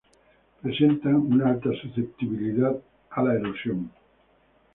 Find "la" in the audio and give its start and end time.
3.21-3.35